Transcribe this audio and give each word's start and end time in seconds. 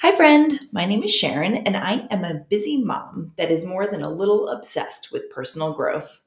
Hi, 0.00 0.14
friend. 0.14 0.60
My 0.70 0.84
name 0.84 1.02
is 1.02 1.12
Sharon, 1.12 1.56
and 1.56 1.76
I 1.76 2.06
am 2.12 2.22
a 2.22 2.44
busy 2.48 2.80
mom 2.80 3.32
that 3.36 3.50
is 3.50 3.64
more 3.64 3.84
than 3.84 4.00
a 4.00 4.08
little 4.08 4.48
obsessed 4.48 5.10
with 5.10 5.28
personal 5.28 5.72
growth. 5.72 6.20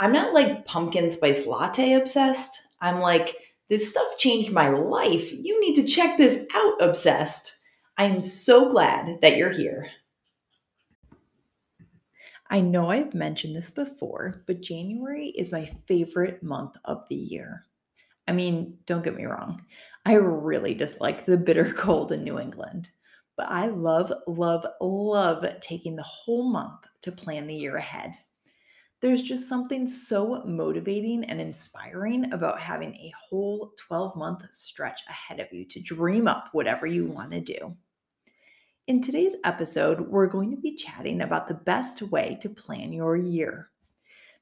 I'm 0.00 0.10
not 0.10 0.34
like 0.34 0.66
pumpkin 0.66 1.08
spice 1.08 1.46
latte 1.46 1.92
obsessed. 1.92 2.66
I'm 2.80 2.98
like, 2.98 3.36
this 3.68 3.88
stuff 3.88 4.18
changed 4.18 4.50
my 4.50 4.68
life. 4.68 5.32
You 5.32 5.60
need 5.60 5.76
to 5.76 5.86
check 5.86 6.18
this 6.18 6.44
out, 6.56 6.82
obsessed. 6.82 7.56
I 7.96 8.06
am 8.06 8.20
so 8.20 8.68
glad 8.68 9.20
that 9.22 9.36
you're 9.36 9.52
here. 9.52 9.90
I 12.50 12.62
know 12.62 12.90
I've 12.90 13.14
mentioned 13.14 13.54
this 13.54 13.70
before, 13.70 14.42
but 14.44 14.60
January 14.60 15.28
is 15.28 15.52
my 15.52 15.66
favorite 15.86 16.42
month 16.42 16.76
of 16.84 17.08
the 17.08 17.14
year. 17.14 17.64
I 18.26 18.32
mean, 18.32 18.78
don't 18.86 19.04
get 19.04 19.14
me 19.14 19.24
wrong, 19.24 19.62
I 20.04 20.14
really 20.14 20.74
dislike 20.74 21.26
the 21.26 21.36
bitter 21.36 21.72
cold 21.72 22.10
in 22.10 22.24
New 22.24 22.40
England. 22.40 22.90
But 23.36 23.50
I 23.50 23.66
love, 23.66 24.12
love, 24.26 24.64
love 24.80 25.44
taking 25.60 25.96
the 25.96 26.02
whole 26.02 26.50
month 26.50 26.86
to 27.02 27.12
plan 27.12 27.46
the 27.46 27.54
year 27.54 27.76
ahead. 27.76 28.14
There's 29.00 29.22
just 29.22 29.48
something 29.48 29.86
so 29.86 30.42
motivating 30.46 31.24
and 31.24 31.40
inspiring 31.40 32.32
about 32.32 32.60
having 32.60 32.94
a 32.94 33.12
whole 33.28 33.72
12 33.86 34.16
month 34.16 34.46
stretch 34.54 35.02
ahead 35.08 35.40
of 35.40 35.52
you 35.52 35.66
to 35.66 35.80
dream 35.80 36.26
up 36.26 36.48
whatever 36.52 36.86
you 36.86 37.04
want 37.06 37.32
to 37.32 37.40
do. 37.40 37.76
In 38.86 39.02
today's 39.02 39.36
episode, 39.44 40.08
we're 40.08 40.26
going 40.26 40.50
to 40.50 40.60
be 40.60 40.76
chatting 40.76 41.20
about 41.20 41.48
the 41.48 41.54
best 41.54 42.02
way 42.02 42.38
to 42.40 42.48
plan 42.48 42.92
your 42.92 43.16
year. 43.16 43.70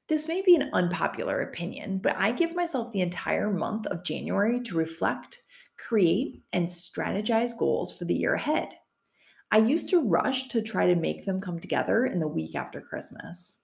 This 0.07 0.27
may 0.27 0.41
be 0.41 0.55
an 0.55 0.69
unpopular 0.73 1.41
opinion, 1.41 1.97
but 1.97 2.17
I 2.17 2.33
give 2.33 2.55
myself 2.55 2.91
the 2.91 3.01
entire 3.01 3.51
month 3.51 3.85
of 3.87 4.03
January 4.03 4.61
to 4.63 4.77
reflect, 4.77 5.43
create, 5.77 6.43
and 6.51 6.67
strategize 6.67 7.57
goals 7.57 7.97
for 7.97 8.03
the 8.05 8.15
year 8.15 8.35
ahead. 8.35 8.69
I 9.53 9.57
used 9.57 9.87
to 9.89 10.01
rush 10.01 10.47
to 10.47 10.63
try 10.63 10.87
to 10.87 10.95
make 10.95 11.25
them 11.25 11.39
come 11.39 11.59
together 11.59 12.07
in 12.07 12.17
the 12.17 12.27
week 12.27 12.55
after 12.55 12.81
Christmas. 12.81 13.59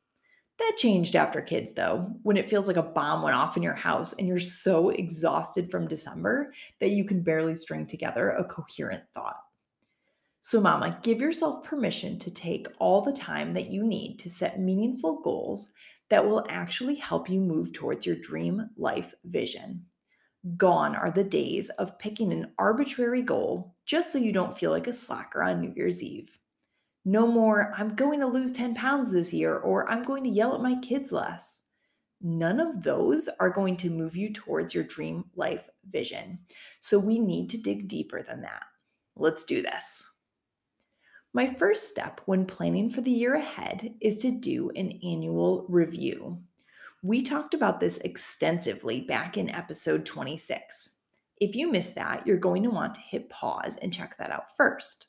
That 0.60 0.76
changed 0.78 1.16
after 1.16 1.42
kids, 1.42 1.74
though, 1.74 2.14
when 2.22 2.38
it 2.38 2.48
feels 2.48 2.68
like 2.68 2.78
a 2.78 2.84
bomb 2.84 3.24
went 3.24 3.36
off 3.36 3.58
in 3.58 3.64
your 3.64 3.74
house 3.74 4.14
and 4.14 4.28
you're 4.28 4.38
so 4.38 4.90
exhausted 4.90 5.72
from 5.72 5.88
December 5.88 6.54
that 6.80 6.92
you 6.92 7.06
can 7.06 7.24
barely 7.24 7.56
string 7.56 7.88
together 7.88 8.30
a 8.30 8.44
coherent 8.44 9.02
thought. 9.16 9.38
So, 10.42 10.62
Mama, 10.62 11.00
give 11.02 11.22
yourself 11.22 11.64
permission 11.64 12.20
to 12.20 12.30
take 12.30 12.68
all 12.78 13.02
the 13.02 13.12
time 13.12 13.54
that 13.54 13.72
you 13.72 13.84
need 13.84 14.20
to 14.20 14.30
set 14.30 14.60
meaningful 14.60 15.22
goals 15.24 15.74
that 16.12 16.28
will 16.28 16.46
actually 16.50 16.98
help 16.98 17.28
you 17.28 17.42
move 17.42 17.74
towards 17.74 18.06
your 18.06 18.16
dream 18.16 18.70
life 18.78 19.16
vision. 19.24 19.88
Gone 20.56 20.96
are 20.96 21.12
the 21.12 21.24
days 21.24 21.70
of 21.80 21.98
picking 21.98 22.32
an 22.32 22.54
arbitrary 22.60 23.24
goal 23.24 23.76
just 23.90 24.12
so 24.12 24.20
you 24.20 24.32
don't 24.32 24.56
feel 24.56 24.70
like 24.70 24.86
a 24.86 24.94
slacker 24.94 25.42
on 25.42 25.60
New 25.60 25.74
Year's 25.76 26.04
Eve. 26.04 26.38
No 27.04 27.26
more, 27.26 27.74
I'm 27.76 27.96
going 27.96 28.20
to 28.20 28.28
lose 28.28 28.52
10 28.52 28.76
pounds 28.76 29.12
this 29.12 29.34
year, 29.34 29.56
or 29.56 29.90
I'm 29.90 30.04
going 30.04 30.24
to 30.26 30.30
yell 30.30 30.54
at 30.54 30.62
my 30.62 30.76
kids 30.80 31.12
less. 31.12 31.62
None 32.22 32.60
of 32.60 32.84
those 32.84 33.28
are 33.40 33.50
going 33.50 33.78
to 33.78 33.90
move 33.90 34.16
you 34.16 34.32
towards 34.32 34.76
your 34.76 34.84
dream 34.84 35.26
life 35.36 35.70
vision. 35.88 36.38
So 36.80 37.00
we 37.00 37.18
need 37.18 37.50
to 37.50 37.58
dig 37.58 37.88
deeper 37.88 38.22
than 38.22 38.42
that. 38.42 38.62
Let's 39.16 39.44
do 39.44 39.64
this. 39.64 40.04
My 41.34 41.48
first 41.48 41.90
step 41.90 42.22
when 42.26 42.46
planning 42.46 42.92
for 42.92 43.02
the 43.02 43.10
year 43.10 43.34
ahead 43.34 43.96
is 44.00 44.18
to 44.18 44.30
do 44.30 44.70
an 44.76 45.00
annual 45.04 45.66
review. 45.68 46.44
We 47.02 47.24
talked 47.24 47.56
about 47.56 47.80
this 47.80 47.98
extensively 48.00 49.02
back 49.02 49.36
in 49.36 49.50
episode 49.50 50.06
26. 50.06 50.92
If 51.40 51.56
you 51.56 51.72
miss 51.72 51.90
that, 51.92 52.28
you're 52.28 52.38
going 52.38 52.64
to 52.64 52.70
want 52.70 52.96
to 52.96 53.02
hit 53.02 53.30
pause 53.30 53.78
and 53.82 53.94
check 53.94 54.18
that 54.18 54.32
out 54.32 54.56
first. 54.56 55.08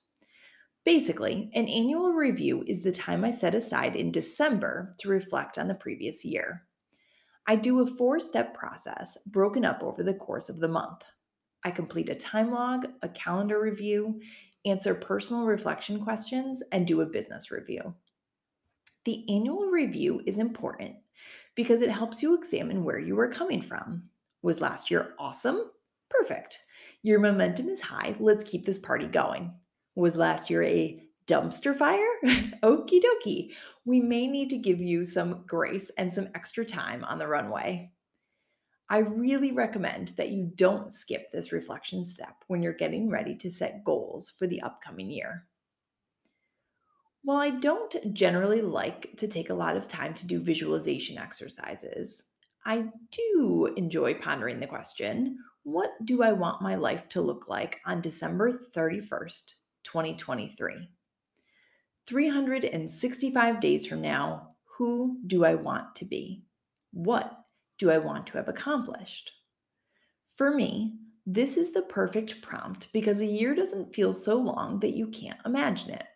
Basically, 0.84 1.50
an 1.54 1.68
annual 1.68 2.12
review 2.12 2.64
is 2.66 2.82
the 2.82 2.92
time 2.92 3.24
I 3.24 3.30
set 3.30 3.54
aside 3.54 3.96
in 3.96 4.12
December 4.12 4.92
to 4.98 5.08
reflect 5.08 5.58
on 5.58 5.68
the 5.68 5.74
previous 5.74 6.24
year. 6.24 6.64
I 7.46 7.56
do 7.56 7.80
a 7.80 7.86
four 7.86 8.20
step 8.20 8.54
process 8.54 9.18
broken 9.26 9.64
up 9.64 9.82
over 9.82 10.02
the 10.02 10.14
course 10.14 10.48
of 10.48 10.60
the 10.60 10.68
month. 10.68 11.02
I 11.64 11.70
complete 11.70 12.08
a 12.08 12.14
time 12.14 12.50
log, 12.50 12.86
a 13.02 13.08
calendar 13.08 13.60
review, 13.60 14.20
answer 14.64 14.94
personal 14.94 15.44
reflection 15.44 16.02
questions, 16.02 16.62
and 16.72 16.86
do 16.86 17.00
a 17.00 17.06
business 17.06 17.50
review. 17.50 17.94
The 19.04 19.24
annual 19.28 19.66
review 19.66 20.22
is 20.26 20.38
important 20.38 20.96
because 21.54 21.82
it 21.82 21.90
helps 21.90 22.22
you 22.22 22.34
examine 22.34 22.84
where 22.84 22.98
you 22.98 23.18
are 23.18 23.28
coming 23.28 23.62
from. 23.62 24.04
Was 24.42 24.60
last 24.60 24.90
year 24.90 25.14
awesome? 25.18 25.70
Perfect. 26.10 26.58
Your 27.02 27.18
momentum 27.18 27.68
is 27.68 27.80
high. 27.80 28.14
Let's 28.18 28.44
keep 28.44 28.66
this 28.66 28.78
party 28.78 29.06
going. 29.06 29.54
Was 29.94 30.16
last 30.16 30.50
year 30.50 30.62
a 30.62 31.02
dumpster 31.26 31.74
fire? 31.74 32.08
Okie 32.62 33.00
dokie. 33.00 33.52
We 33.84 34.00
may 34.00 34.26
need 34.26 34.50
to 34.50 34.58
give 34.58 34.80
you 34.80 35.04
some 35.04 35.44
grace 35.46 35.90
and 35.96 36.12
some 36.12 36.28
extra 36.34 36.64
time 36.64 37.04
on 37.04 37.18
the 37.18 37.28
runway. 37.28 37.92
I 38.88 38.98
really 38.98 39.52
recommend 39.52 40.08
that 40.16 40.30
you 40.30 40.50
don't 40.52 40.90
skip 40.90 41.30
this 41.30 41.52
reflection 41.52 42.02
step 42.02 42.42
when 42.48 42.60
you're 42.60 42.72
getting 42.72 43.08
ready 43.08 43.36
to 43.36 43.50
set 43.50 43.84
goals 43.84 44.28
for 44.28 44.48
the 44.48 44.60
upcoming 44.60 45.10
year. 45.10 45.46
While 47.22 47.38
I 47.38 47.50
don't 47.50 48.12
generally 48.12 48.62
like 48.62 49.16
to 49.18 49.28
take 49.28 49.48
a 49.48 49.54
lot 49.54 49.76
of 49.76 49.86
time 49.86 50.14
to 50.14 50.26
do 50.26 50.40
visualization 50.40 51.18
exercises, 51.18 52.24
I 52.64 52.88
do 53.10 53.72
enjoy 53.76 54.14
pondering 54.14 54.60
the 54.60 54.66
question 54.66 55.38
what 55.62 55.90
do 56.04 56.22
I 56.22 56.32
want 56.32 56.62
my 56.62 56.74
life 56.74 57.08
to 57.10 57.20
look 57.20 57.46
like 57.48 57.80
on 57.84 58.00
December 58.00 58.50
31st, 58.74 59.52
2023? 59.84 60.88
365 62.06 63.60
days 63.60 63.86
from 63.86 64.00
now, 64.00 64.56
who 64.78 65.18
do 65.26 65.44
I 65.44 65.54
want 65.54 65.94
to 65.96 66.04
be? 66.04 66.44
What 66.92 67.44
do 67.78 67.90
I 67.90 67.98
want 67.98 68.26
to 68.28 68.38
have 68.38 68.48
accomplished? 68.48 69.32
For 70.34 70.50
me, 70.54 70.94
this 71.26 71.56
is 71.56 71.72
the 71.72 71.82
perfect 71.82 72.40
prompt 72.40 72.92
because 72.92 73.20
a 73.20 73.26
year 73.26 73.54
doesn't 73.54 73.94
feel 73.94 74.12
so 74.12 74.36
long 74.36 74.80
that 74.80 74.96
you 74.96 75.06
can't 75.06 75.38
imagine 75.44 75.90
it. 75.90 76.06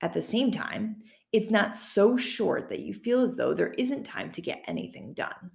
At 0.00 0.12
the 0.12 0.22
same 0.22 0.50
time, 0.50 1.00
it's 1.32 1.50
not 1.50 1.74
so 1.74 2.16
short 2.16 2.68
that 2.68 2.80
you 2.80 2.94
feel 2.94 3.20
as 3.20 3.36
though 3.36 3.52
there 3.52 3.74
isn't 3.76 4.04
time 4.04 4.30
to 4.32 4.40
get 4.40 4.64
anything 4.66 5.12
done. 5.12 5.50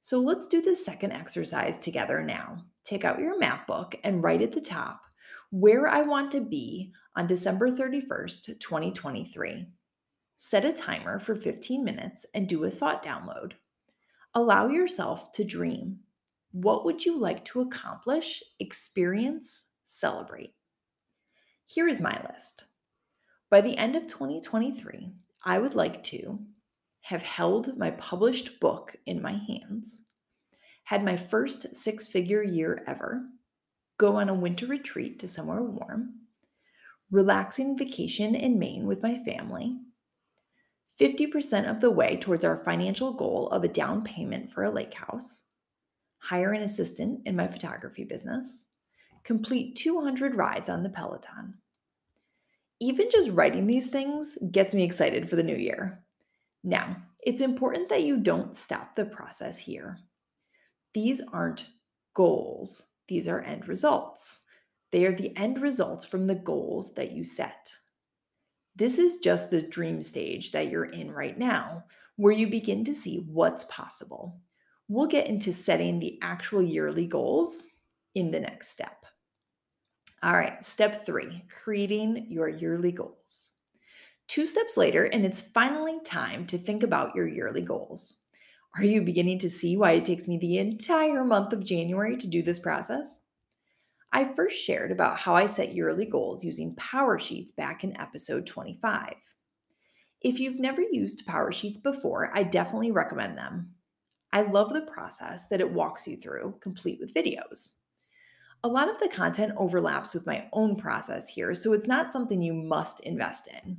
So 0.00 0.18
let's 0.20 0.48
do 0.48 0.62
the 0.62 0.76
second 0.76 1.12
exercise 1.12 1.76
together 1.76 2.22
now. 2.22 2.64
Take 2.84 3.04
out 3.04 3.18
your 3.18 3.38
map 3.38 3.66
book 3.66 3.96
and 4.02 4.22
write 4.22 4.42
at 4.42 4.52
the 4.52 4.60
top 4.60 5.02
where 5.50 5.88
I 5.88 6.02
want 6.02 6.30
to 6.32 6.40
be 6.40 6.92
on 7.16 7.26
December 7.26 7.70
31st, 7.70 8.58
2023. 8.58 9.66
Set 10.36 10.64
a 10.64 10.72
timer 10.72 11.18
for 11.18 11.34
15 11.34 11.82
minutes 11.82 12.26
and 12.34 12.46
do 12.46 12.64
a 12.64 12.70
thought 12.70 13.02
download. 13.02 13.52
Allow 14.34 14.68
yourself 14.68 15.32
to 15.32 15.44
dream. 15.44 16.00
What 16.52 16.84
would 16.84 17.04
you 17.04 17.18
like 17.18 17.44
to 17.46 17.60
accomplish, 17.60 18.42
experience, 18.60 19.64
celebrate? 19.84 20.52
Here 21.66 21.88
is 21.88 22.00
my 22.00 22.20
list. 22.30 22.66
By 23.50 23.62
the 23.62 23.76
end 23.76 23.96
of 23.96 24.06
2023, 24.06 25.12
I 25.44 25.58
would 25.58 25.74
like 25.74 26.02
to 26.04 26.40
have 27.08 27.22
held 27.22 27.78
my 27.78 27.90
published 27.90 28.60
book 28.60 28.94
in 29.06 29.22
my 29.22 29.32
hands, 29.32 30.02
had 30.84 31.02
my 31.02 31.16
first 31.16 31.74
six 31.74 32.06
figure 32.06 32.42
year 32.42 32.84
ever, 32.86 33.22
go 33.96 34.16
on 34.16 34.28
a 34.28 34.34
winter 34.34 34.66
retreat 34.66 35.18
to 35.18 35.26
somewhere 35.26 35.62
warm, 35.62 36.10
relaxing 37.10 37.78
vacation 37.78 38.34
in 38.34 38.58
Maine 38.58 38.86
with 38.86 39.02
my 39.02 39.14
family, 39.14 39.78
50% 41.00 41.70
of 41.70 41.80
the 41.80 41.90
way 41.90 42.18
towards 42.18 42.44
our 42.44 42.62
financial 42.62 43.14
goal 43.14 43.48
of 43.48 43.64
a 43.64 43.68
down 43.68 44.04
payment 44.04 44.52
for 44.52 44.62
a 44.62 44.70
lake 44.70 44.92
house, 44.92 45.44
hire 46.18 46.52
an 46.52 46.60
assistant 46.60 47.22
in 47.24 47.34
my 47.34 47.48
photography 47.48 48.04
business, 48.04 48.66
complete 49.24 49.76
200 49.76 50.36
rides 50.36 50.68
on 50.68 50.82
the 50.82 50.90
Peloton. 50.90 51.54
Even 52.80 53.08
just 53.10 53.30
writing 53.30 53.66
these 53.66 53.86
things 53.86 54.36
gets 54.52 54.74
me 54.74 54.84
excited 54.84 55.30
for 55.30 55.36
the 55.36 55.42
new 55.42 55.56
year. 55.56 56.04
Now, 56.62 56.96
it's 57.22 57.40
important 57.40 57.88
that 57.88 58.02
you 58.02 58.18
don't 58.18 58.56
stop 58.56 58.94
the 58.94 59.04
process 59.04 59.60
here. 59.60 59.98
These 60.94 61.22
aren't 61.32 61.66
goals, 62.14 62.84
these 63.08 63.28
are 63.28 63.40
end 63.40 63.68
results. 63.68 64.40
They 64.90 65.04
are 65.04 65.14
the 65.14 65.36
end 65.36 65.60
results 65.60 66.04
from 66.04 66.26
the 66.26 66.34
goals 66.34 66.94
that 66.94 67.12
you 67.12 67.24
set. 67.24 67.68
This 68.74 68.98
is 68.98 69.18
just 69.18 69.50
the 69.50 69.62
dream 69.62 70.00
stage 70.00 70.52
that 70.52 70.70
you're 70.70 70.84
in 70.84 71.10
right 71.10 71.36
now, 71.36 71.84
where 72.16 72.32
you 72.32 72.46
begin 72.46 72.84
to 72.84 72.94
see 72.94 73.16
what's 73.16 73.64
possible. 73.64 74.40
We'll 74.88 75.06
get 75.06 75.26
into 75.26 75.52
setting 75.52 75.98
the 75.98 76.18
actual 76.22 76.62
yearly 76.62 77.06
goals 77.06 77.66
in 78.14 78.30
the 78.30 78.40
next 78.40 78.70
step. 78.70 79.04
All 80.22 80.32
right, 80.32 80.62
step 80.62 81.04
three 81.04 81.44
creating 81.48 82.26
your 82.30 82.48
yearly 82.48 82.92
goals. 82.92 83.52
Two 84.28 84.44
steps 84.44 84.76
later, 84.76 85.04
and 85.04 85.24
it's 85.24 85.40
finally 85.40 85.98
time 86.04 86.46
to 86.48 86.58
think 86.58 86.82
about 86.82 87.14
your 87.14 87.26
yearly 87.26 87.62
goals. 87.62 88.16
Are 88.76 88.84
you 88.84 89.00
beginning 89.00 89.38
to 89.38 89.48
see 89.48 89.74
why 89.74 89.92
it 89.92 90.04
takes 90.04 90.28
me 90.28 90.36
the 90.36 90.58
entire 90.58 91.24
month 91.24 91.54
of 91.54 91.64
January 91.64 92.14
to 92.18 92.26
do 92.26 92.42
this 92.42 92.58
process? 92.58 93.20
I 94.12 94.24
first 94.24 94.60
shared 94.62 94.92
about 94.92 95.20
how 95.20 95.34
I 95.34 95.46
set 95.46 95.74
yearly 95.74 96.04
goals 96.04 96.44
using 96.44 96.76
Power 96.76 97.18
Sheets 97.18 97.52
back 97.52 97.82
in 97.82 97.98
episode 97.98 98.46
25. 98.46 99.14
If 100.20 100.38
you've 100.38 100.60
never 100.60 100.82
used 100.82 101.26
Power 101.26 101.50
Sheets 101.50 101.78
before, 101.78 102.30
I 102.36 102.42
definitely 102.42 102.90
recommend 102.90 103.38
them. 103.38 103.76
I 104.30 104.42
love 104.42 104.74
the 104.74 104.82
process 104.82 105.46
that 105.48 105.62
it 105.62 105.72
walks 105.72 106.06
you 106.06 106.18
through, 106.18 106.56
complete 106.60 106.98
with 107.00 107.14
videos. 107.14 107.70
A 108.62 108.68
lot 108.68 108.90
of 108.90 108.98
the 108.98 109.08
content 109.08 109.52
overlaps 109.56 110.12
with 110.12 110.26
my 110.26 110.48
own 110.52 110.76
process 110.76 111.30
here, 111.30 111.54
so 111.54 111.72
it's 111.72 111.86
not 111.86 112.12
something 112.12 112.42
you 112.42 112.52
must 112.52 113.00
invest 113.00 113.48
in. 113.64 113.78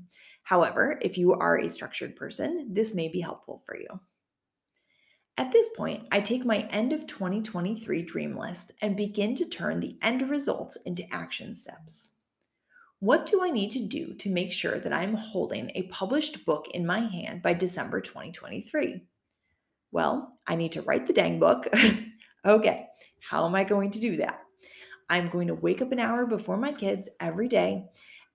However, 0.50 0.98
if 1.04 1.16
you 1.16 1.34
are 1.34 1.60
a 1.60 1.70
structured 1.70 2.16
person, 2.16 2.74
this 2.74 2.96
may 2.96 3.08
be 3.08 3.22
helpful 3.22 3.62
for 3.68 3.78
you. 3.78 4.00
At 5.38 5.52
this 5.52 5.70
point, 5.78 6.08
I 6.12 6.22
take 6.22 6.44
my 6.44 6.62
end 6.72 6.92
of 6.92 7.06
2023 7.06 8.02
dream 8.02 8.36
list 8.36 8.72
and 8.82 8.98
begin 8.98 9.36
to 9.36 9.46
turn 9.46 9.80
the 9.80 10.00
end 10.02 10.28
results 10.28 10.76
into 10.88 11.06
action 11.14 11.54
steps. 11.54 12.10
What 12.98 13.28
do 13.28 13.44
I 13.44 13.52
need 13.52 13.70
to 13.74 13.88
do 13.88 14.16
to 14.16 14.32
make 14.32 14.52
sure 14.52 14.80
that 14.80 14.92
I'm 14.92 15.14
holding 15.14 15.70
a 15.76 15.84
published 15.84 16.44
book 16.46 16.66
in 16.74 16.84
my 16.84 17.02
hand 17.02 17.44
by 17.44 17.54
December 17.54 18.02
2023? 18.02 19.04
Well, 19.92 20.40
I 20.48 20.56
need 20.56 20.72
to 20.72 20.82
write 20.82 21.06
the 21.06 21.14
dang 21.14 21.38
book. 21.38 21.68
okay, 22.44 22.88
how 23.30 23.46
am 23.46 23.54
I 23.54 23.66
going 23.66 23.92
to 23.92 24.00
do 24.00 24.18
that? 24.18 24.40
I'm 25.12 25.30
going 25.30 25.50
to 25.50 25.54
wake 25.54 25.84
up 25.84 25.92
an 25.92 26.00
hour 26.00 26.26
before 26.26 26.58
my 26.58 26.72
kids 26.72 27.08
every 27.20 27.48
day 27.48 27.86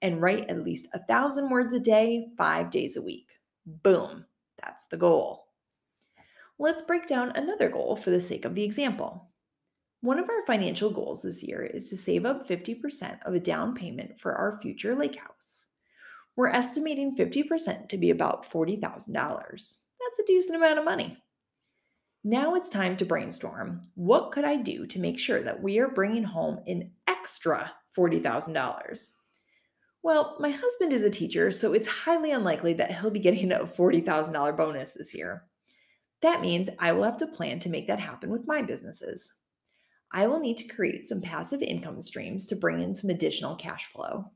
and 0.05 0.21
write 0.21 0.51
at 0.51 0.63
least 0.63 0.87
a 0.93 0.99
thousand 0.99 1.49
words 1.49 1.73
a 1.73 1.81
day, 1.81 2.27
five 2.37 2.71
days 2.71 2.95
a 2.95 3.03
week. 3.03 3.39
Boom, 3.65 4.27
that's 4.63 4.85
the 4.87 4.99
goal. 4.99 5.47
Let's 6.59 6.83
break 6.83 7.07
down 7.07 7.33
another 7.35 7.71
goal 7.71 7.97
for 7.97 8.11
the 8.11 8.21
sake 8.21 8.45
of 8.45 8.55
the 8.55 8.65
example. 8.65 9.31
One 10.03 10.19
of 10.19 10.29
our 10.29 10.45
financial 10.47 10.91
goals 10.91 11.23
this 11.23 11.43
year 11.43 11.63
is 11.63 11.89
to 11.89 11.97
save 11.97 12.27
up 12.27 12.47
50% 12.47 13.23
of 13.25 13.33
a 13.33 13.41
down 13.41 13.75
payment 13.75 14.21
for 14.21 14.35
our 14.35 14.61
future 14.61 14.95
lake 14.95 15.17
house. 15.17 15.69
We're 16.37 16.51
estimating 16.51 17.17
50% 17.17 17.89
to 17.89 17.97
be 17.97 18.11
about 18.11 18.45
$40,000. 18.45 19.11
That's 19.11 20.19
a 20.21 20.27
decent 20.27 20.57
amount 20.57 20.79
of 20.79 20.85
money. 20.85 21.17
Now 22.23 22.55
it's 22.55 22.69
time 22.69 22.99
to 22.99 23.07
brainstorm. 23.07 23.81
What 23.95 24.33
could 24.33 24.45
I 24.45 24.57
do 24.57 24.87
to 24.87 25.01
make 25.01 25.19
sure 25.19 25.43
that 25.43 25.63
we 25.63 25.79
are 25.79 25.89
bringing 25.89 26.25
home 26.25 26.61
an 26.67 26.91
extra 27.09 27.73
$40,000? 27.97 29.11
Well, 30.05 30.37
my 30.39 30.51
husband 30.51 30.93
is 30.93 31.03
a 31.03 31.09
teacher, 31.09 31.51
so 31.51 31.73
it's 31.73 31.87
highly 31.87 32.31
unlikely 32.31 32.75
that 32.75 33.01
he'll 33.01 33.11
be 33.11 33.19
getting 33.19 33.51
a 33.51 33.61
$40,000 33.61 34.55
bonus 34.55 34.93
this 34.93 35.15
year. 35.15 35.45
That 36.21 36.43
means 36.43 36.69
I 36.79 36.93
will 36.93 37.05
have 37.05 37.17
to 37.21 37.27
plan 37.27 37.59
to 37.61 37.71
make 37.71 37.87
that 37.87 38.01
happen 38.01 38.29
with 38.29 38.47
my 38.47 38.61
businesses. 38.61 39.33
I 40.13 40.27
will 40.27 40.41
need 40.41 40.59
to 40.59 40.69
create 40.69 41.09
some 41.09 41.23
passive 41.23 41.63
income 41.63 42.03
streams 42.03 42.45
to 42.47 42.55
bring 42.55 42.81
in 42.81 42.95
some 42.95 43.09
additional 43.09 43.57
cash 43.57 43.87
flow. 43.87 44.33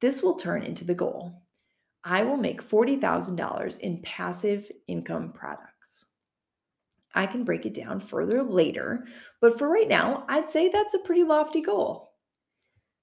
This 0.00 0.22
will 0.22 0.36
turn 0.36 0.62
into 0.62 0.84
the 0.84 0.94
goal. 0.94 1.42
I 2.04 2.22
will 2.22 2.36
make 2.36 2.62
$40,000 2.62 3.80
in 3.80 4.02
passive 4.02 4.70
income 4.86 5.32
products. 5.32 6.06
I 7.12 7.26
can 7.26 7.42
break 7.42 7.66
it 7.66 7.74
down 7.74 7.98
further 7.98 8.44
later, 8.44 9.04
but 9.40 9.58
for 9.58 9.68
right 9.68 9.88
now, 9.88 10.24
I'd 10.28 10.48
say 10.48 10.68
that's 10.68 10.94
a 10.94 11.00
pretty 11.00 11.24
lofty 11.24 11.60
goal. 11.60 12.12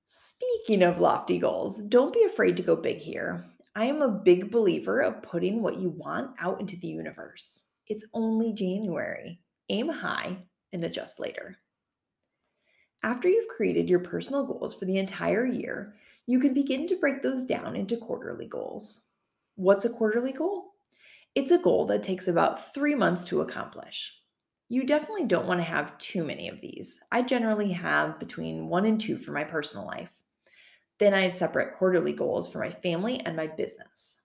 Speaking 0.05 0.83
of 0.83 0.99
lofty 0.99 1.37
goals, 1.37 1.81
don't 1.81 2.13
be 2.13 2.23
afraid 2.23 2.57
to 2.57 2.63
go 2.63 2.75
big 2.75 2.97
here. 2.97 3.45
I 3.75 3.85
am 3.85 4.01
a 4.01 4.09
big 4.09 4.51
believer 4.51 4.99
of 4.99 5.23
putting 5.23 5.61
what 5.61 5.79
you 5.79 5.89
want 5.89 6.35
out 6.39 6.59
into 6.59 6.77
the 6.77 6.87
universe. 6.87 7.63
It's 7.87 8.05
only 8.13 8.53
January. 8.53 9.39
Aim 9.69 9.87
high 9.87 10.43
and 10.73 10.83
adjust 10.83 11.19
later. 11.19 11.57
After 13.01 13.29
you've 13.29 13.47
created 13.47 13.89
your 13.89 13.99
personal 13.99 14.45
goals 14.45 14.75
for 14.75 14.85
the 14.85 14.97
entire 14.97 15.45
year, 15.45 15.95
you 16.27 16.39
can 16.39 16.53
begin 16.53 16.85
to 16.87 16.99
break 16.99 17.21
those 17.21 17.45
down 17.45 17.75
into 17.75 17.97
quarterly 17.97 18.45
goals. 18.45 19.05
What's 19.55 19.85
a 19.85 19.89
quarterly 19.89 20.33
goal? 20.33 20.73
It's 21.33 21.51
a 21.51 21.57
goal 21.57 21.85
that 21.85 22.03
takes 22.03 22.27
about 22.27 22.73
three 22.73 22.95
months 22.95 23.25
to 23.29 23.41
accomplish. 23.41 24.13
You 24.73 24.83
definitely 24.83 25.25
don't 25.25 25.45
want 25.45 25.59
to 25.59 25.65
have 25.65 25.99
too 25.99 26.23
many 26.23 26.47
of 26.47 26.59
these. 26.59 26.97
I 27.11 27.21
generally 27.21 27.73
have 27.73 28.17
between 28.17 28.69
one 28.69 28.87
and 28.87 28.99
two 28.99 29.19
for 29.19 29.31
my 29.31 29.43
personal 29.43 29.85
life. 29.85 30.23
Then 30.97 31.13
I 31.13 31.21
have 31.21 31.33
separate 31.33 31.75
quarterly 31.75 32.11
goals 32.11 32.51
for 32.51 32.57
my 32.57 32.71
family 32.71 33.21
and 33.23 33.35
my 33.35 33.45
business. 33.45 34.21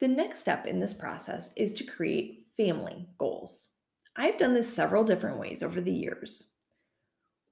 The 0.00 0.08
next 0.08 0.40
step 0.40 0.66
in 0.66 0.80
this 0.80 0.92
process 0.92 1.52
is 1.56 1.72
to 1.74 1.84
create 1.84 2.40
family 2.56 3.06
goals. 3.18 3.76
I've 4.16 4.36
done 4.36 4.52
this 4.52 4.74
several 4.74 5.04
different 5.04 5.38
ways 5.38 5.62
over 5.62 5.80
the 5.80 5.92
years. 5.92 6.50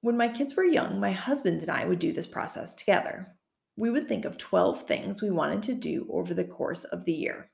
When 0.01 0.17
my 0.17 0.27
kids 0.27 0.53
were 0.53 0.65
young, 0.65 0.99
my 0.99 1.13
husband 1.13 1.61
and 1.61 1.71
I 1.71 1.85
would 1.85 1.99
do 1.99 2.11
this 2.11 2.27
process 2.27 2.75
together 2.75 3.37
we 3.75 3.89
would 3.89 4.07
think 4.07 4.25
of 4.25 4.37
12 4.37 4.83
things 4.83 5.21
we 5.21 5.31
wanted 5.31 5.63
to 5.63 5.73
do 5.73 6.07
over 6.11 6.33
the 6.33 6.43
course 6.43 6.83
of 6.83 7.05
the 7.05 7.13
year, 7.13 7.49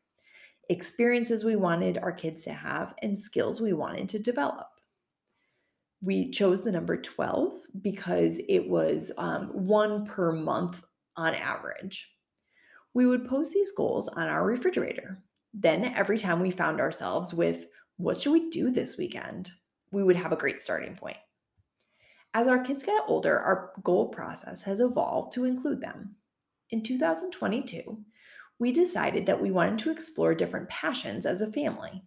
experiences 0.70 1.44
we 1.44 1.56
wanted 1.56 1.98
our 1.98 2.12
kids 2.12 2.44
to 2.44 2.54
have, 2.54 2.94
and 3.02 3.18
skills 3.18 3.60
we 3.60 3.74
wanted 3.74 4.08
to 4.10 4.20
develop. 4.20 4.68
We 6.02 6.32
chose 6.32 6.64
the 6.64 6.72
number 6.72 6.96
12 6.96 7.52
because 7.82 8.40
it 8.48 8.70
was 8.70 9.12
um, 9.18 9.48
one 9.48 10.06
per 10.06 10.32
month 10.32 10.84
on 11.18 11.36
average. 11.36 12.10
We 12.94 13.06
would 13.06 13.28
post 13.28 13.52
these 13.54 13.72
goals 13.72 14.08
on 14.08 14.30
our 14.30 14.46
refrigerator. 14.46 15.24
Then, 15.54 15.84
every 15.84 16.18
time 16.18 16.40
we 16.40 16.52
found 16.52 16.80
ourselves 16.80 17.34
with, 17.34 17.66
What 17.98 18.22
should 18.22 18.32
we 18.32 18.50
do 18.50 18.72
this 18.72 18.98
weekend? 18.98 19.52
we 19.92 20.04
would 20.04 20.16
have 20.16 20.32
a 20.32 20.38
great 20.38 20.62
starting 20.62 20.96
point. 20.96 21.18
As 22.34 22.48
our 22.48 22.64
kids 22.64 22.84
get 22.84 23.04
older, 23.08 23.38
our 23.38 23.72
goal 23.84 24.10
process 24.10 24.62
has 24.62 24.80
evolved 24.80 25.34
to 25.34 25.46
include 25.46 25.82
them. 25.82 26.16
In 26.70 26.84
2022, 26.84 28.06
we 28.60 28.72
decided 28.74 29.26
that 29.26 29.42
we 29.42 29.52
wanted 29.52 29.80
to 29.80 29.92
explore 29.92 30.36
different 30.36 30.68
passions 30.68 31.26
as 31.26 31.42
a 31.42 31.52
family. 31.52 32.04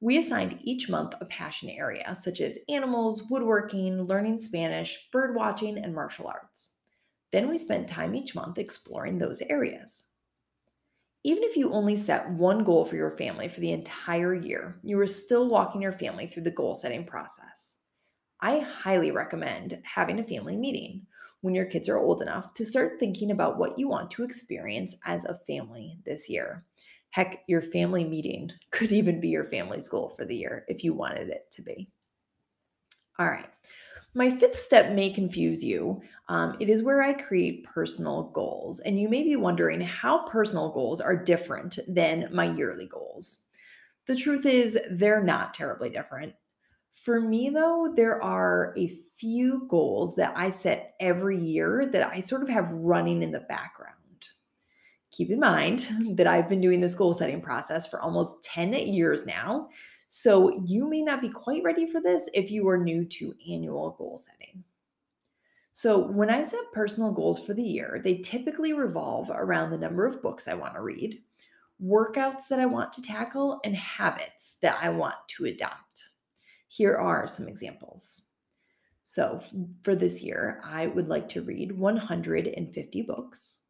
We 0.00 0.18
assigned 0.18 0.58
each 0.62 0.88
month 0.88 1.14
a 1.20 1.24
passion 1.24 1.70
area, 1.70 2.14
such 2.14 2.40
as 2.40 2.58
animals, 2.68 3.24
woodworking, 3.30 4.02
learning 4.02 4.38
Spanish, 4.38 4.98
bird 5.12 5.34
watching, 5.34 5.78
and 5.78 5.94
martial 5.94 6.26
arts. 6.26 6.74
Then 7.32 7.48
we 7.48 7.58
spent 7.58 7.88
time 7.88 8.14
each 8.14 8.34
month 8.34 8.58
exploring 8.58 9.18
those 9.18 9.42
areas. 9.42 10.04
Even 11.24 11.42
if 11.42 11.56
you 11.56 11.72
only 11.72 11.96
set 11.96 12.30
one 12.30 12.64
goal 12.64 12.84
for 12.84 12.96
your 12.96 13.10
family 13.10 13.48
for 13.48 13.60
the 13.60 13.72
entire 13.72 14.34
year, 14.34 14.78
you 14.82 14.98
are 15.00 15.06
still 15.06 15.48
walking 15.48 15.82
your 15.82 15.92
family 15.92 16.26
through 16.26 16.44
the 16.44 16.50
goal 16.50 16.74
setting 16.74 17.04
process. 17.04 17.76
I 18.40 18.60
highly 18.60 19.10
recommend 19.10 19.80
having 19.84 20.20
a 20.20 20.24
family 20.24 20.56
meeting 20.56 21.06
when 21.40 21.54
your 21.54 21.66
kids 21.66 21.88
are 21.88 21.98
old 21.98 22.20
enough 22.20 22.52
to 22.54 22.64
start 22.64 22.98
thinking 22.98 23.30
about 23.30 23.58
what 23.58 23.78
you 23.78 23.88
want 23.88 24.10
to 24.12 24.24
experience 24.24 24.96
as 25.04 25.24
a 25.24 25.34
family 25.34 25.98
this 26.04 26.28
year. 26.28 26.64
Heck, 27.10 27.42
your 27.46 27.62
family 27.62 28.04
meeting 28.04 28.52
could 28.70 28.92
even 28.92 29.20
be 29.20 29.28
your 29.28 29.44
family's 29.44 29.88
goal 29.88 30.08
for 30.08 30.24
the 30.24 30.36
year 30.36 30.64
if 30.68 30.84
you 30.84 30.92
wanted 30.92 31.28
it 31.28 31.50
to 31.52 31.62
be. 31.62 31.88
All 33.18 33.26
right. 33.26 33.48
My 34.14 34.30
fifth 34.30 34.58
step 34.58 34.92
may 34.92 35.10
confuse 35.10 35.62
you. 35.62 36.00
Um, 36.28 36.56
it 36.60 36.68
is 36.68 36.82
where 36.82 37.02
I 37.02 37.12
create 37.12 37.64
personal 37.64 38.24
goals. 38.34 38.80
And 38.80 38.98
you 38.98 39.08
may 39.08 39.22
be 39.22 39.36
wondering 39.36 39.80
how 39.80 40.26
personal 40.26 40.70
goals 40.70 41.00
are 41.00 41.16
different 41.16 41.78
than 41.86 42.28
my 42.32 42.50
yearly 42.50 42.86
goals. 42.86 43.46
The 44.06 44.16
truth 44.16 44.46
is, 44.46 44.78
they're 44.90 45.22
not 45.22 45.52
terribly 45.52 45.90
different. 45.90 46.34
For 47.04 47.20
me, 47.20 47.48
though, 47.48 47.92
there 47.94 48.20
are 48.22 48.74
a 48.76 48.88
few 48.88 49.66
goals 49.68 50.16
that 50.16 50.32
I 50.36 50.48
set 50.48 50.94
every 50.98 51.38
year 51.38 51.86
that 51.86 52.02
I 52.02 52.18
sort 52.18 52.42
of 52.42 52.48
have 52.48 52.72
running 52.72 53.22
in 53.22 53.30
the 53.30 53.40
background. 53.40 53.94
Keep 55.12 55.30
in 55.30 55.38
mind 55.38 55.88
that 56.16 56.26
I've 56.26 56.48
been 56.48 56.60
doing 56.60 56.80
this 56.80 56.96
goal 56.96 57.12
setting 57.12 57.40
process 57.40 57.86
for 57.86 58.00
almost 58.00 58.42
10 58.42 58.72
years 58.72 59.24
now. 59.24 59.68
So 60.08 60.60
you 60.66 60.88
may 60.88 61.02
not 61.02 61.20
be 61.20 61.28
quite 61.28 61.62
ready 61.62 61.86
for 61.86 62.00
this 62.00 62.28
if 62.34 62.50
you 62.50 62.66
are 62.68 62.78
new 62.78 63.04
to 63.04 63.34
annual 63.48 63.94
goal 63.96 64.18
setting. 64.18 64.64
So, 65.70 65.98
when 65.98 66.28
I 66.28 66.42
set 66.42 66.72
personal 66.72 67.12
goals 67.12 67.38
for 67.38 67.54
the 67.54 67.62
year, 67.62 68.00
they 68.02 68.16
typically 68.16 68.72
revolve 68.72 69.30
around 69.32 69.70
the 69.70 69.78
number 69.78 70.06
of 70.06 70.20
books 70.20 70.48
I 70.48 70.54
want 70.54 70.74
to 70.74 70.80
read, 70.80 71.22
workouts 71.80 72.48
that 72.50 72.58
I 72.58 72.66
want 72.66 72.92
to 72.94 73.02
tackle, 73.02 73.60
and 73.62 73.76
habits 73.76 74.56
that 74.60 74.76
I 74.82 74.88
want 74.88 75.14
to 75.36 75.44
adopt. 75.44 76.07
Here 76.68 76.94
are 76.94 77.26
some 77.26 77.48
examples. 77.48 78.22
So, 79.02 79.40
for 79.82 79.96
this 79.96 80.22
year, 80.22 80.60
I 80.62 80.86
would 80.86 81.08
like 81.08 81.28
to 81.30 81.42
read 81.42 81.72
150 81.72 83.02
books. 83.02 83.60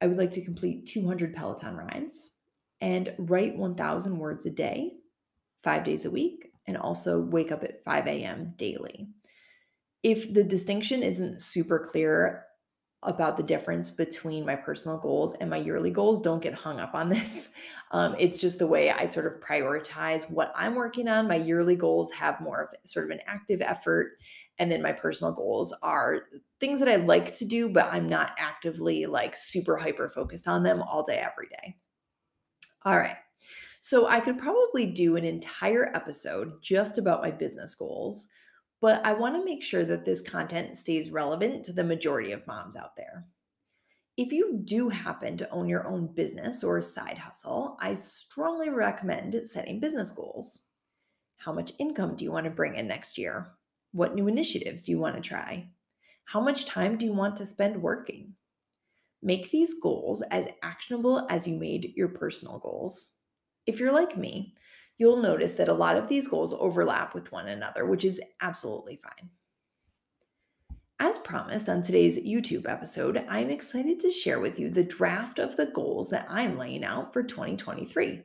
I 0.00 0.08
would 0.08 0.16
like 0.16 0.32
to 0.32 0.44
complete 0.44 0.86
200 0.86 1.32
Peloton 1.32 1.76
rides 1.76 2.30
and 2.80 3.14
write 3.16 3.56
1,000 3.56 4.18
words 4.18 4.44
a 4.46 4.50
day, 4.50 4.94
five 5.62 5.84
days 5.84 6.04
a 6.04 6.10
week, 6.10 6.50
and 6.66 6.76
also 6.76 7.20
wake 7.20 7.52
up 7.52 7.62
at 7.62 7.84
5 7.84 8.06
a.m. 8.06 8.54
daily. 8.56 9.08
If 10.02 10.32
the 10.32 10.42
distinction 10.42 11.02
isn't 11.02 11.42
super 11.42 11.78
clear, 11.78 12.46
about 13.02 13.36
the 13.36 13.42
difference 13.42 13.90
between 13.90 14.44
my 14.44 14.56
personal 14.56 14.98
goals 14.98 15.34
and 15.34 15.48
my 15.48 15.56
yearly 15.56 15.90
goals. 15.90 16.20
Don't 16.20 16.42
get 16.42 16.54
hung 16.54 16.80
up 16.80 16.94
on 16.94 17.08
this. 17.08 17.50
Um, 17.92 18.14
it's 18.20 18.38
just 18.38 18.60
the 18.60 18.68
way 18.68 18.88
I 18.88 19.06
sort 19.06 19.26
of 19.26 19.40
prioritize 19.40 20.30
what 20.30 20.52
I'm 20.54 20.76
working 20.76 21.08
on. 21.08 21.26
My 21.26 21.34
yearly 21.34 21.74
goals 21.74 22.12
have 22.12 22.40
more 22.40 22.62
of 22.62 22.68
sort 22.88 23.06
of 23.06 23.10
an 23.10 23.18
active 23.26 23.60
effort, 23.60 24.12
And 24.60 24.70
then 24.70 24.80
my 24.80 24.92
personal 24.92 25.32
goals 25.32 25.74
are 25.82 26.20
things 26.60 26.78
that 26.78 26.88
I 26.88 26.94
like 26.94 27.34
to 27.38 27.44
do, 27.44 27.68
but 27.68 27.86
I'm 27.86 28.08
not 28.08 28.30
actively 28.38 29.06
like 29.06 29.36
super 29.36 29.76
hyper 29.76 30.08
focused 30.08 30.46
on 30.46 30.62
them 30.62 30.82
all 30.82 31.02
day, 31.02 31.16
every 31.16 31.48
day. 31.48 31.78
All 32.84 32.96
right. 32.96 33.16
So 33.80 34.06
I 34.06 34.20
could 34.20 34.38
probably 34.38 34.86
do 34.86 35.16
an 35.16 35.24
entire 35.24 35.94
episode 35.94 36.62
just 36.62 36.98
about 36.98 37.22
my 37.22 37.30
business 37.30 37.74
goals, 37.74 38.26
but 38.80 39.04
I 39.04 39.12
want 39.12 39.36
to 39.36 39.44
make 39.44 39.62
sure 39.62 39.84
that 39.84 40.04
this 40.04 40.22
content 40.22 40.76
stays 40.76 41.10
relevant 41.10 41.64
to 41.64 41.72
the 41.72 41.84
majority 41.84 42.32
of 42.32 42.46
moms 42.46 42.76
out 42.76 42.96
there. 42.96 43.26
If 44.16 44.32
you 44.32 44.60
do 44.64 44.88
happen 44.88 45.36
to 45.38 45.50
own 45.50 45.68
your 45.68 45.86
own 45.86 46.12
business 46.14 46.64
or 46.64 46.78
a 46.78 46.82
side 46.82 47.18
hustle, 47.18 47.76
I 47.80 47.94
strongly 47.94 48.68
recommend 48.68 49.34
setting 49.44 49.80
business 49.80 50.12
goals. 50.12 50.66
How 51.38 51.52
much 51.52 51.72
income 51.78 52.16
do 52.16 52.24
you 52.24 52.32
want 52.32 52.44
to 52.44 52.50
bring 52.50 52.74
in 52.74 52.86
next 52.86 53.16
year? 53.16 53.52
What 53.92 54.14
new 54.14 54.28
initiatives 54.28 54.82
do 54.82 54.92
you 54.92 54.98
want 54.98 55.16
to 55.16 55.22
try? 55.22 55.68
How 56.26 56.40
much 56.40 56.66
time 56.66 56.96
do 56.96 57.06
you 57.06 57.12
want 57.12 57.36
to 57.36 57.46
spend 57.46 57.82
working? 57.82 58.34
Make 59.22 59.50
these 59.50 59.74
goals 59.80 60.22
as 60.30 60.48
actionable 60.62 61.26
as 61.28 61.46
you 61.46 61.56
made 61.56 61.92
your 61.96 62.08
personal 62.08 62.58
goals. 62.58 63.14
If 63.66 63.80
you're 63.80 63.92
like 63.92 64.16
me, 64.16 64.54
you'll 65.00 65.16
notice 65.16 65.52
that 65.52 65.68
a 65.68 65.74
lot 65.74 65.96
of 65.96 66.08
these 66.08 66.28
goals 66.28 66.52
overlap 66.52 67.14
with 67.14 67.32
one 67.32 67.48
another, 67.48 67.86
which 67.86 68.04
is 68.04 68.20
absolutely 68.42 69.00
fine. 69.02 69.30
As 71.00 71.18
promised 71.18 71.70
on 71.70 71.80
today's 71.80 72.18
YouTube 72.18 72.68
episode, 72.68 73.24
I'm 73.26 73.48
excited 73.48 73.98
to 74.00 74.10
share 74.10 74.38
with 74.38 74.60
you 74.60 74.68
the 74.68 74.84
draft 74.84 75.38
of 75.38 75.56
the 75.56 75.64
goals 75.64 76.10
that 76.10 76.26
I'm 76.28 76.58
laying 76.58 76.84
out 76.84 77.14
for 77.14 77.22
2023. 77.22 78.24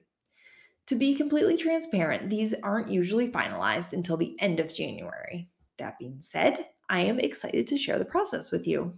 To 0.88 0.96
be 0.96 1.15
completely 1.15 1.55
transparent, 1.55 2.29
these 2.29 2.53
aren't 2.62 2.91
usually 2.91 3.32
finalized 3.32 3.94
until 3.94 4.17
the 4.17 4.36
end 4.41 4.60
of 4.60 4.75
January. 4.75 5.48
That 5.77 5.98
being 5.98 6.17
said, 6.20 6.58
I 6.89 7.00
am 7.00 7.20
excited 7.20 7.67
to 7.67 7.77
share 7.77 7.98
the 7.98 8.03
process 8.03 8.51
with 8.51 8.67
you. 8.67 8.96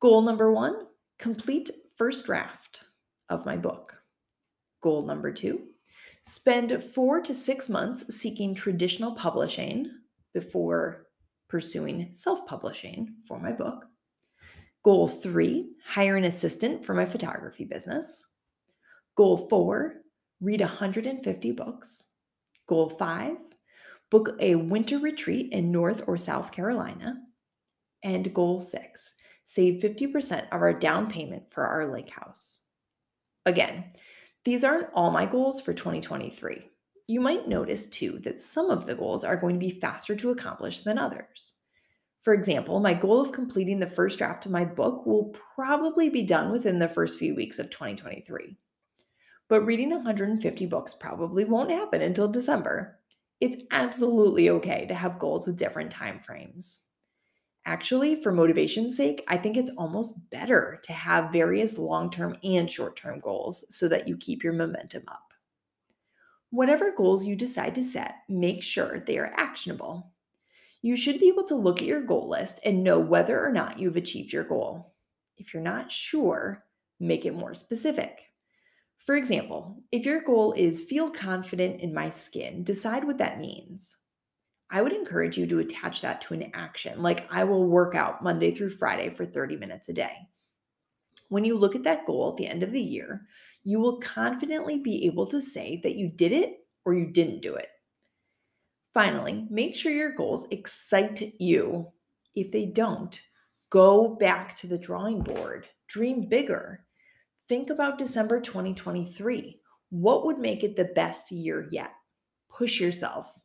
Goal 0.00 0.20
number 0.20 0.52
one 0.52 0.86
complete 1.18 1.70
first 1.96 2.26
draft 2.26 2.84
of 3.30 3.46
my 3.46 3.56
book. 3.56 4.02
Goal 4.82 5.06
number 5.06 5.32
two 5.32 5.62
spend 6.28 6.82
four 6.82 7.22
to 7.22 7.32
six 7.32 7.70
months 7.70 8.14
seeking 8.14 8.54
traditional 8.54 9.12
publishing 9.12 9.90
before 10.34 11.06
pursuing 11.48 12.08
self 12.12 12.44
publishing 12.46 13.14
for 13.26 13.40
my 13.40 13.50
book. 13.50 13.86
Goal 14.84 15.08
three 15.08 15.70
hire 15.86 16.16
an 16.16 16.24
assistant 16.24 16.84
for 16.84 16.92
my 16.92 17.06
photography 17.06 17.64
business. 17.64 18.26
Goal 19.16 19.38
four 19.38 20.02
read 20.40 20.60
150 20.60 21.52
books. 21.52 22.06
Goal 22.66 22.90
five 22.90 23.38
book 24.10 24.36
a 24.38 24.54
winter 24.54 24.98
retreat 24.98 25.50
in 25.50 25.72
North 25.72 26.02
or 26.06 26.18
South 26.18 26.52
Carolina. 26.52 27.22
And 28.04 28.34
goal 28.34 28.60
six 28.60 29.14
save 29.44 29.82
50% 29.82 30.48
of 30.52 30.60
our 30.60 30.74
down 30.74 31.08
payment 31.08 31.50
for 31.50 31.66
our 31.66 31.90
lake 31.90 32.10
house. 32.10 32.60
Again, 33.46 33.84
these 34.48 34.64
aren't 34.64 34.88
all 34.94 35.10
my 35.10 35.26
goals 35.26 35.60
for 35.60 35.74
2023. 35.74 36.70
You 37.06 37.20
might 37.20 37.48
notice 37.48 37.84
too 37.84 38.18
that 38.20 38.40
some 38.40 38.70
of 38.70 38.86
the 38.86 38.94
goals 38.94 39.22
are 39.22 39.36
going 39.36 39.56
to 39.56 39.60
be 39.60 39.68
faster 39.68 40.16
to 40.16 40.30
accomplish 40.30 40.80
than 40.80 40.96
others. 40.96 41.56
For 42.22 42.32
example, 42.32 42.80
my 42.80 42.94
goal 42.94 43.20
of 43.20 43.30
completing 43.30 43.78
the 43.78 43.86
first 43.86 44.16
draft 44.16 44.46
of 44.46 44.52
my 44.52 44.64
book 44.64 45.04
will 45.04 45.34
probably 45.54 46.08
be 46.08 46.22
done 46.22 46.50
within 46.50 46.78
the 46.78 46.88
first 46.88 47.18
few 47.18 47.34
weeks 47.34 47.58
of 47.58 47.68
2023. 47.68 48.56
But 49.50 49.66
reading 49.66 49.90
150 49.90 50.64
books 50.64 50.94
probably 50.94 51.44
won't 51.44 51.70
happen 51.70 52.00
until 52.00 52.28
December. 52.28 53.00
It's 53.42 53.62
absolutely 53.70 54.48
okay 54.48 54.86
to 54.86 54.94
have 54.94 55.18
goals 55.18 55.46
with 55.46 55.58
different 55.58 55.90
time 55.90 56.18
frames. 56.18 56.78
Actually, 57.68 58.14
for 58.14 58.32
motivation's 58.32 58.96
sake, 58.96 59.22
I 59.28 59.36
think 59.36 59.54
it's 59.54 59.70
almost 59.76 60.30
better 60.30 60.80
to 60.84 60.92
have 60.94 61.30
various 61.30 61.76
long 61.76 62.10
term 62.10 62.34
and 62.42 62.70
short 62.70 62.96
term 62.96 63.18
goals 63.18 63.62
so 63.68 63.88
that 63.88 64.08
you 64.08 64.16
keep 64.16 64.42
your 64.42 64.54
momentum 64.54 65.02
up. 65.06 65.34
Whatever 66.48 66.94
goals 66.96 67.26
you 67.26 67.36
decide 67.36 67.74
to 67.74 67.84
set, 67.84 68.14
make 68.26 68.62
sure 68.62 69.00
they 69.00 69.18
are 69.18 69.34
actionable. 69.36 70.14
You 70.80 70.96
should 70.96 71.20
be 71.20 71.28
able 71.28 71.44
to 71.44 71.56
look 71.56 71.82
at 71.82 71.86
your 71.86 72.00
goal 72.00 72.30
list 72.30 72.58
and 72.64 72.82
know 72.82 72.98
whether 72.98 73.38
or 73.38 73.52
not 73.52 73.78
you've 73.78 73.96
achieved 73.96 74.32
your 74.32 74.44
goal. 74.44 74.94
If 75.36 75.52
you're 75.52 75.62
not 75.62 75.92
sure, 75.92 76.64
make 76.98 77.26
it 77.26 77.34
more 77.34 77.52
specific. 77.52 78.30
For 78.96 79.14
example, 79.14 79.76
if 79.92 80.06
your 80.06 80.22
goal 80.22 80.54
is 80.56 80.80
feel 80.80 81.10
confident 81.10 81.82
in 81.82 81.92
my 81.92 82.08
skin, 82.08 82.64
decide 82.64 83.04
what 83.04 83.18
that 83.18 83.38
means. 83.38 83.98
I 84.70 84.82
would 84.82 84.92
encourage 84.92 85.38
you 85.38 85.46
to 85.46 85.60
attach 85.60 86.02
that 86.02 86.20
to 86.22 86.34
an 86.34 86.50
action, 86.52 87.02
like 87.02 87.26
I 87.30 87.44
will 87.44 87.66
work 87.66 87.94
out 87.94 88.22
Monday 88.22 88.50
through 88.50 88.70
Friday 88.70 89.08
for 89.08 89.24
30 89.24 89.56
minutes 89.56 89.88
a 89.88 89.94
day. 89.94 90.12
When 91.28 91.44
you 91.44 91.58
look 91.58 91.74
at 91.74 91.84
that 91.84 92.06
goal 92.06 92.30
at 92.30 92.36
the 92.36 92.46
end 92.46 92.62
of 92.62 92.72
the 92.72 92.80
year, 92.80 93.26
you 93.64 93.80
will 93.80 93.98
confidently 94.00 94.78
be 94.78 95.06
able 95.06 95.26
to 95.26 95.40
say 95.40 95.80
that 95.82 95.96
you 95.96 96.08
did 96.08 96.32
it 96.32 96.60
or 96.84 96.94
you 96.94 97.06
didn't 97.06 97.42
do 97.42 97.54
it. 97.54 97.68
Finally, 98.92 99.46
make 99.50 99.74
sure 99.74 99.92
your 99.92 100.12
goals 100.12 100.46
excite 100.50 101.34
you. 101.38 101.92
If 102.34 102.50
they 102.50 102.66
don't, 102.66 103.20
go 103.70 104.08
back 104.08 104.54
to 104.56 104.66
the 104.66 104.78
drawing 104.78 105.22
board, 105.22 105.66
dream 105.86 106.28
bigger. 106.28 106.84
Think 107.48 107.70
about 107.70 107.98
December 107.98 108.40
2023. 108.40 109.60
What 109.90 110.24
would 110.24 110.38
make 110.38 110.62
it 110.62 110.76
the 110.76 110.84
best 110.84 111.30
year 111.30 111.68
yet? 111.70 111.92
Push 112.50 112.80
yourself. 112.80 113.38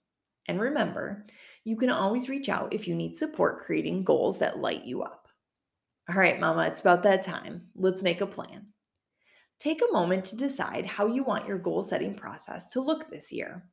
And 0.47 0.59
remember, 0.59 1.25
you 1.63 1.77
can 1.77 1.89
always 1.89 2.29
reach 2.29 2.49
out 2.49 2.73
if 2.73 2.87
you 2.87 2.95
need 2.95 3.15
support 3.15 3.59
creating 3.59 4.03
goals 4.03 4.39
that 4.39 4.59
light 4.59 4.85
you 4.85 5.01
up. 5.01 5.27
All 6.09 6.15
right, 6.15 6.39
Mama, 6.39 6.67
it's 6.67 6.81
about 6.81 7.03
that 7.03 7.23
time. 7.23 7.67
Let's 7.75 8.01
make 8.01 8.19
a 8.19 8.27
plan. 8.27 8.67
Take 9.59 9.81
a 9.81 9.93
moment 9.93 10.25
to 10.25 10.35
decide 10.35 10.85
how 10.85 11.07
you 11.07 11.23
want 11.23 11.47
your 11.47 11.57
goal 11.57 11.81
setting 11.81 12.15
process 12.15 12.67
to 12.73 12.81
look 12.81 13.09
this 13.09 13.31
year. 13.31 13.63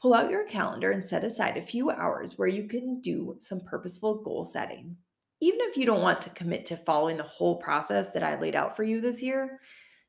Pull 0.00 0.14
out 0.14 0.30
your 0.30 0.46
calendar 0.46 0.90
and 0.90 1.04
set 1.04 1.22
aside 1.22 1.56
a 1.58 1.62
few 1.62 1.90
hours 1.90 2.38
where 2.38 2.48
you 2.48 2.66
can 2.66 3.00
do 3.00 3.36
some 3.38 3.60
purposeful 3.60 4.22
goal 4.22 4.44
setting. 4.44 4.96
Even 5.42 5.60
if 5.62 5.76
you 5.76 5.84
don't 5.84 6.00
want 6.00 6.22
to 6.22 6.30
commit 6.30 6.64
to 6.66 6.76
following 6.76 7.18
the 7.18 7.22
whole 7.24 7.56
process 7.56 8.08
that 8.08 8.22
I 8.22 8.40
laid 8.40 8.56
out 8.56 8.74
for 8.74 8.84
you 8.84 9.00
this 9.02 9.22
year, 9.22 9.60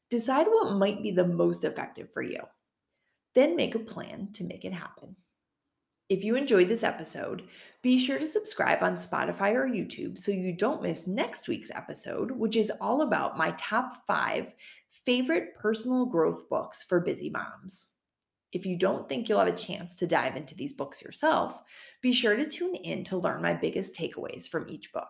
decide 0.09 0.47
what 0.47 0.77
might 0.77 1.03
be 1.03 1.11
the 1.11 1.27
most 1.27 1.65
effective 1.65 2.11
for 2.13 2.21
you. 2.21 2.39
Then 3.35 3.55
make 3.55 3.75
a 3.75 3.79
plan 3.79 4.29
to 4.35 4.43
make 4.43 4.63
it 4.63 4.73
happen. 4.73 5.17
If 6.13 6.23
you 6.23 6.35
enjoyed 6.35 6.69
this 6.69 6.83
episode, 6.83 7.41
be 7.81 7.97
sure 7.97 8.19
to 8.19 8.27
subscribe 8.27 8.83
on 8.83 8.97
Spotify 8.97 9.55
or 9.55 9.67
YouTube 9.67 10.19
so 10.19 10.31
you 10.31 10.55
don't 10.55 10.83
miss 10.83 11.07
next 11.07 11.47
week's 11.47 11.71
episode, 11.71 12.29
which 12.29 12.55
is 12.55 12.71
all 12.79 13.01
about 13.01 13.35
my 13.35 13.55
top 13.57 14.05
five 14.05 14.53
favorite 14.91 15.55
personal 15.57 16.05
growth 16.05 16.47
books 16.47 16.83
for 16.83 16.99
busy 16.99 17.31
moms. 17.31 17.89
If 18.51 18.63
you 18.63 18.77
don't 18.77 19.09
think 19.09 19.27
you'll 19.27 19.39
have 19.39 19.47
a 19.47 19.57
chance 19.57 19.95
to 19.95 20.05
dive 20.05 20.35
into 20.35 20.53
these 20.53 20.71
books 20.71 21.01
yourself, 21.01 21.59
be 21.99 22.13
sure 22.13 22.35
to 22.35 22.47
tune 22.47 22.75
in 22.75 23.03
to 23.05 23.17
learn 23.17 23.41
my 23.41 23.55
biggest 23.55 23.95
takeaways 23.95 24.47
from 24.47 24.69
each 24.69 24.93
book. 24.93 25.09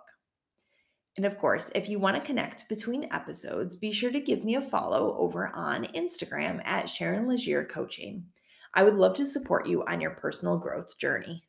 And 1.18 1.26
of 1.26 1.38
course, 1.38 1.70
if 1.76 1.90
you 1.90 2.00
want 2.00 2.16
to 2.16 2.24
connect 2.24 2.70
between 2.70 3.12
episodes, 3.12 3.76
be 3.76 3.92
sure 3.92 4.12
to 4.12 4.22
give 4.22 4.46
me 4.46 4.56
a 4.56 4.62
follow 4.62 5.18
over 5.18 5.50
on 5.54 5.84
Instagram 5.88 6.62
at 6.64 6.88
Sharon 6.88 7.28
Leger 7.28 7.66
Coaching. 7.66 8.28
I 8.74 8.84
would 8.84 8.96
love 8.96 9.16
to 9.16 9.26
support 9.26 9.68
you 9.68 9.84
on 9.86 10.02
your 10.02 10.12
personal 10.12 10.58
growth 10.58 10.98
journey. 10.98 11.44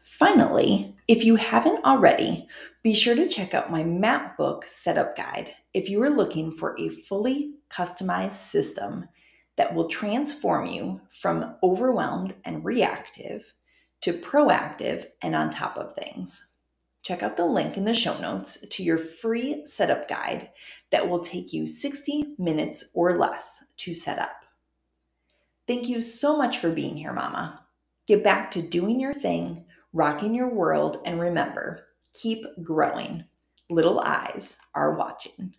Finally, 0.00 0.94
if 1.08 1.24
you 1.24 1.36
haven't 1.36 1.84
already, 1.84 2.46
be 2.82 2.94
sure 2.94 3.16
to 3.16 3.28
check 3.28 3.54
out 3.54 3.72
my 3.72 3.82
map 3.82 4.36
book 4.36 4.64
setup 4.64 5.16
guide 5.16 5.52
if 5.74 5.90
you 5.90 6.00
are 6.02 6.10
looking 6.10 6.52
for 6.52 6.78
a 6.78 6.88
fully 6.88 7.54
customized 7.68 8.32
system 8.32 9.08
that 9.56 9.74
will 9.74 9.88
transform 9.88 10.66
you 10.66 11.00
from 11.10 11.56
overwhelmed 11.62 12.34
and 12.44 12.64
reactive 12.64 13.54
to 14.02 14.12
proactive 14.12 15.06
and 15.20 15.34
on 15.34 15.50
top 15.50 15.76
of 15.76 15.92
things. 15.94 16.46
Check 17.02 17.22
out 17.22 17.36
the 17.36 17.46
link 17.46 17.76
in 17.76 17.84
the 17.84 17.94
show 17.94 18.18
notes 18.20 18.64
to 18.68 18.82
your 18.82 18.98
free 18.98 19.62
setup 19.64 20.08
guide 20.08 20.50
that 20.90 21.08
will 21.08 21.20
take 21.20 21.52
you 21.52 21.66
60 21.66 22.34
minutes 22.38 22.90
or 22.94 23.18
less 23.18 23.64
to 23.78 23.94
set 23.94 24.18
up. 24.18 24.45
Thank 25.66 25.88
you 25.88 26.00
so 26.00 26.36
much 26.36 26.58
for 26.58 26.70
being 26.70 26.96
here, 26.96 27.12
Mama. 27.12 27.66
Get 28.06 28.22
back 28.22 28.52
to 28.52 28.62
doing 28.62 29.00
your 29.00 29.12
thing, 29.12 29.64
rocking 29.92 30.34
your 30.34 30.52
world, 30.52 30.98
and 31.04 31.20
remember 31.20 31.86
keep 32.12 32.44
growing. 32.62 33.24
Little 33.68 34.00
eyes 34.00 34.56
are 34.74 34.96
watching. 34.96 35.54